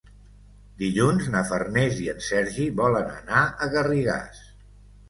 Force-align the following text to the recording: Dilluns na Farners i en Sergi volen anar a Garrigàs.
Dilluns 0.79 1.27
na 1.35 1.43
Farners 1.51 2.01
i 2.07 2.09
en 2.15 2.27
Sergi 2.29 2.67
volen 2.83 3.13
anar 3.21 3.45
a 3.45 3.71
Garrigàs. 3.77 4.47